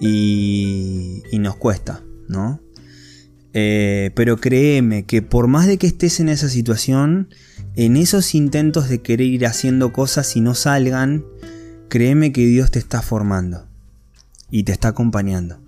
Y, 0.00 1.22
y 1.30 1.38
nos 1.38 1.56
cuesta, 1.56 2.02
¿no? 2.28 2.60
Eh, 3.58 4.10
pero 4.14 4.36
créeme 4.36 5.06
que 5.06 5.22
por 5.22 5.46
más 5.46 5.66
de 5.66 5.78
que 5.78 5.86
estés 5.86 6.20
en 6.20 6.28
esa 6.28 6.50
situación, 6.50 7.30
en 7.74 7.96
esos 7.96 8.34
intentos 8.34 8.90
de 8.90 9.00
querer 9.00 9.28
ir 9.28 9.46
haciendo 9.46 9.94
cosas 9.94 10.36
y 10.36 10.42
no 10.42 10.54
salgan, 10.54 11.24
créeme 11.88 12.32
que 12.32 12.44
Dios 12.44 12.70
te 12.70 12.78
está 12.78 13.00
formando 13.00 13.66
y 14.50 14.64
te 14.64 14.72
está 14.72 14.88
acompañando 14.88 15.58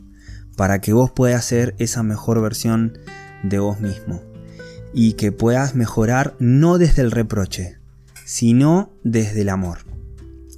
para 0.55 0.83
que 0.83 0.92
vos 0.92 1.12
puedas 1.12 1.46
ser 1.46 1.74
esa 1.79 2.03
mejor 2.03 2.42
versión 2.42 2.98
de 3.42 3.59
vos 3.59 3.81
mismo 3.81 4.22
y 4.92 5.14
que 5.14 5.33
puedas 5.33 5.74
mejorar 5.74 6.37
no 6.38 6.77
desde 6.77 7.01
el 7.01 7.11
reproche, 7.11 7.79
sino 8.27 8.92
desde 9.03 9.40
el 9.40 9.48
amor, 9.48 9.79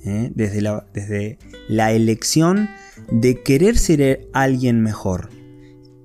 ¿eh? 0.04 0.32
desde, 0.34 0.62
la, 0.62 0.84
desde 0.92 1.38
la 1.68 1.92
elección 1.92 2.68
de 3.12 3.40
querer 3.40 3.78
ser 3.78 4.26
alguien 4.32 4.82
mejor 4.82 5.30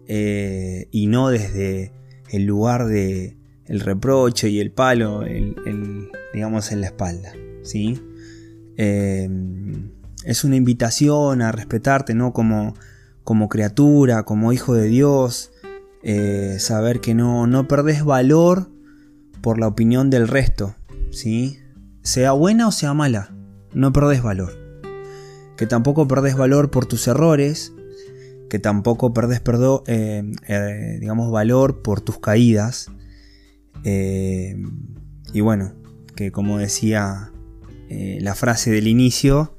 eh, 0.08 0.88
y 0.92 1.08
no 1.08 1.30
desde 1.30 1.92
el 2.30 2.46
lugar 2.46 2.88
de 2.88 3.38
el 3.66 3.80
reproche 3.80 4.50
y 4.50 4.60
el 4.60 4.72
palo, 4.72 5.24
el, 5.24 6.10
digamos, 6.34 6.72
en 6.72 6.82
la 6.82 6.88
espalda. 6.88 7.34
¿sí? 7.64 8.00
Eh, 8.78 9.30
es 10.24 10.44
una 10.44 10.56
invitación 10.56 11.42
a 11.42 11.52
respetarte 11.52 12.14
¿no? 12.14 12.34
como, 12.34 12.76
como 13.24 13.50
criatura, 13.50 14.24
como 14.24 14.54
hijo 14.54 14.74
de 14.74 14.88
Dios, 14.88 15.52
eh, 16.04 16.58
saber 16.60 17.02
que 17.02 17.14
no, 17.14 17.48
no 17.48 17.68
perdés 17.68 18.04
valor 18.04 18.70
por 19.42 19.60
la 19.60 19.68
opinión 19.68 20.10
del 20.10 20.28
resto, 20.28 20.76
¿sí? 21.12 21.60
sea 22.02 22.32
buena 22.34 22.68
o 22.68 22.72
sea 22.72 22.94
mala, 22.94 23.36
no 23.74 23.92
perdés 23.92 24.22
valor. 24.22 24.54
Que 25.58 25.66
tampoco 25.66 26.08
perdés 26.08 26.36
valor 26.36 26.70
por 26.70 26.86
tus 26.86 27.08
errores, 27.08 27.74
que 28.50 28.60
tampoco 28.60 29.14
perdes 29.14 29.42
eh, 29.88 30.24
eh, 30.48 30.98
digamos, 31.00 31.32
valor 31.32 31.82
por 31.82 32.02
tus 32.02 32.20
caídas. 32.20 32.92
Eh, 33.84 34.56
y 35.34 35.42
bueno, 35.42 35.74
que 36.16 36.32
como 36.32 36.58
decía 36.58 37.32
la 37.90 38.36
frase 38.36 38.72
del 38.72 38.88
inicio, 38.88 39.56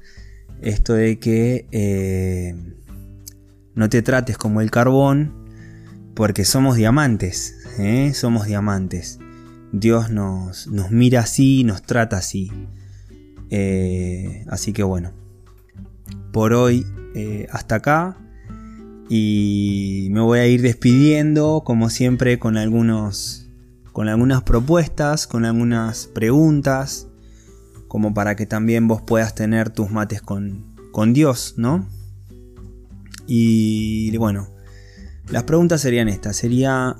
esto 0.61 0.93
de 0.93 1.17
que 1.17 2.55
no 3.73 3.89
te 3.89 4.01
trates 4.01 4.37
como 4.37 4.61
el 4.61 4.69
carbón, 4.69 5.33
porque 6.13 6.45
somos 6.45 6.75
diamantes, 6.75 7.55
somos 8.13 8.47
diamantes. 8.47 9.19
Dios 9.71 10.09
nos, 10.11 10.67
nos, 10.67 10.91
mira 10.91 11.21
así, 11.21 11.63
nos 11.63 11.83
trata 11.83 12.17
así. 12.17 12.51
así 14.49 14.73
que 14.73 14.83
bueno, 14.83 15.13
por 16.31 16.53
hoy 16.53 16.85
hasta 17.51 17.75
acá. 17.75 18.17
Y 19.09 20.09
me 20.11 20.21
voy 20.21 20.39
a 20.39 20.47
ir 20.47 20.61
despidiendo, 20.61 21.63
como 21.65 21.89
siempre, 21.89 22.39
con 22.39 22.57
algunos. 22.57 23.49
con 23.93 24.09
algunas 24.09 24.43
propuestas, 24.43 25.27
con 25.27 25.45
algunas 25.45 26.07
preguntas. 26.07 27.07
Como 27.87 28.13
para 28.13 28.35
que 28.35 28.45
también 28.45 28.87
vos 28.87 29.01
puedas 29.01 29.33
tener 29.33 29.69
tus 29.69 29.91
mates 29.91 30.21
con, 30.21 30.75
con 30.91 31.13
Dios, 31.13 31.55
¿no? 31.57 31.87
Y 33.27 34.15
bueno, 34.17 34.49
las 35.29 35.43
preguntas 35.43 35.81
serían 35.81 36.09
estas. 36.09 36.35
Sería. 36.35 36.95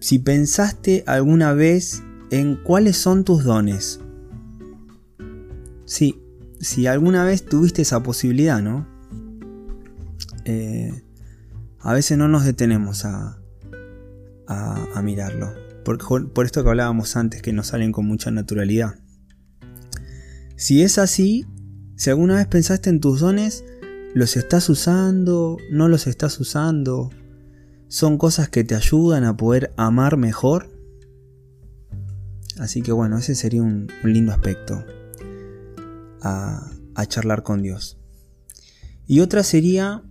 Si 0.00 0.18
pensaste 0.18 1.04
alguna 1.06 1.52
vez 1.52 2.02
en 2.30 2.56
cuáles 2.56 2.96
son 2.96 3.24
tus 3.24 3.44
dones. 3.44 4.00
Sí, 5.84 6.20
si 6.60 6.86
alguna 6.86 7.24
vez 7.24 7.44
tuviste 7.44 7.82
esa 7.82 8.02
posibilidad, 8.02 8.62
¿no? 8.62 8.86
Eh, 10.44 11.02
a 11.80 11.92
veces 11.92 12.18
no 12.18 12.28
nos 12.28 12.44
detenemos 12.44 13.04
a, 13.04 13.36
mirarlo. 15.02 15.54
Por, 15.84 16.32
por 16.32 16.44
esto 16.44 16.62
que 16.62 16.68
hablábamos 16.68 17.16
antes, 17.16 17.40
que 17.40 17.52
nos 17.52 17.68
salen 17.68 17.90
con 17.92 18.06
mucha 18.06 18.30
naturalidad. 18.30 18.96
Si 20.56 20.82
es 20.82 20.98
así, 20.98 21.46
si 21.96 22.10
alguna 22.10 22.36
vez 22.36 22.46
pensaste 22.46 22.90
en 22.90 23.00
tus 23.00 23.20
dones, 23.20 23.64
¿los 24.14 24.36
estás 24.36 24.68
usando? 24.68 25.56
¿No 25.70 25.88
los 25.88 26.06
estás 26.06 26.38
usando? 26.38 27.10
¿Son 27.88 28.18
cosas 28.18 28.50
que 28.50 28.62
te 28.62 28.74
ayudan 28.74 29.24
a 29.24 29.36
poder 29.36 29.72
amar 29.76 30.18
mejor? 30.18 30.68
Así 32.58 32.82
que 32.82 32.92
bueno, 32.92 33.16
ese 33.16 33.34
sería 33.34 33.62
un, 33.62 33.88
lindo 34.04 34.32
aspecto 34.32 34.84
a 36.22 37.06
charlar 37.06 37.42
con 37.42 37.62
Dios. 37.62 37.96
Y 39.06 39.20
otra 39.20 39.42
sería 39.42 40.04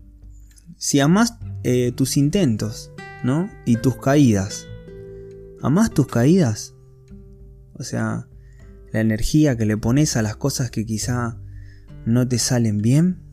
si 0.79 0.99
amas 0.99 1.37
eh, 1.63 1.91
tus 1.91 2.17
intentos, 2.17 2.91
¿no? 3.23 3.51
Y 3.65 3.75
tus 3.75 3.97
caídas. 3.97 4.65
¿Amás 5.61 5.91
tus 5.91 6.07
caídas? 6.07 6.73
O 7.73 7.83
sea, 7.83 8.27
la 8.91 9.01
energía 9.01 9.55
que 9.55 9.67
le 9.67 9.77
pones 9.77 10.15
a 10.15 10.23
las 10.23 10.35
cosas 10.37 10.71
que 10.71 10.85
quizá 10.85 11.37
no 12.05 12.27
te 12.27 12.39
salen 12.39 12.79
bien. 12.79 13.29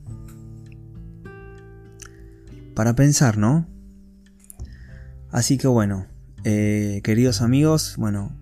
para 2.74 2.94
pensar, 2.94 3.38
¿no? 3.38 3.66
Así 5.30 5.56
que 5.56 5.66
bueno, 5.66 6.06
eh, 6.44 7.00
queridos 7.02 7.40
amigos, 7.40 7.94
bueno, 7.96 8.38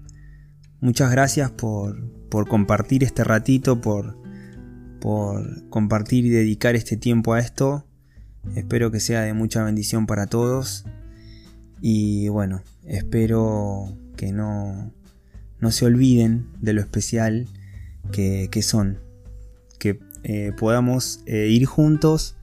muchas 0.81 1.13
gracias 1.13 1.53
por, 1.53 2.11
por 2.31 2.49
compartir 2.49 3.05
este 3.05 3.23
ratito, 3.23 3.81
por, 3.81 4.19
por 5.01 5.69
compartir 5.69 6.27
y 6.27 6.31
dedicar 6.31 6.75
este 6.75 6.97
tiempo 6.97 7.33
a 7.33 7.39
esto. 7.39 7.87
Espero 8.55 8.91
que 8.91 9.01
sea 9.01 9.23
de 9.23 9.35
mucha 9.35 9.65
bendición 9.65 10.07
para 10.07 10.27
todos. 10.27 10.85
Y 11.81 12.29
bueno, 12.29 12.63
espero 12.85 13.97
que 14.17 14.33
no, 14.33 14.93
no 15.61 15.71
se 15.71 15.87
olviden 15.87 16.47
de 16.61 16.73
lo 16.73 16.81
especial 16.81 17.49
que, 18.13 18.49
son. 18.63 18.99
Que 19.79 19.99
eh, 20.23 20.53
podamos 20.59 21.21
eh, 21.27 21.49
ir 21.49 21.67
juntos 21.67 22.37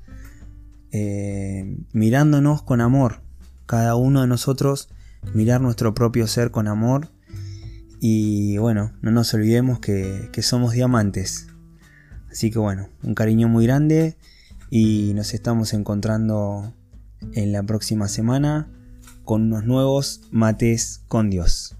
mirándonos 1.94 2.64
con 2.64 2.82
amor. 2.82 3.22
Cada 3.66 3.96
uno 3.96 4.22
de 4.22 4.28
nosotros 4.28 4.90
mirar 5.34 5.62
nuestro 5.62 5.94
propio 5.94 6.28
ser 6.28 6.52
con 6.52 6.68
amor 6.68 7.10
y 8.00 8.58
bueno, 8.58 8.92
no 9.02 9.12
nos 9.12 9.34
olvidemos 9.34 9.80
que, 9.80 10.30
que 10.34 10.42
somos 10.42 10.74
diamantes. 10.74 11.48
Así 12.32 12.50
que 12.50 12.60
bueno, 12.60 12.90
un 13.04 13.14
cariño 13.14 13.48
muy 13.48 13.66
grande 13.66 14.18
y 14.72 15.14
nos 15.14 15.34
estamos 15.34 15.74
encontrando 15.74 16.74
en 17.34 17.52
la 17.52 17.62
próxima 17.62 18.08
semana 18.08 18.72
con 19.26 19.44
unos 19.44 19.66
nuevos 19.66 20.22
mates 20.32 21.04
con 21.10 21.30
Dios. 21.30 21.76